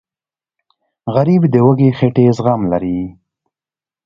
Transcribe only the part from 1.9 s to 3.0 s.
خېټې زغم لري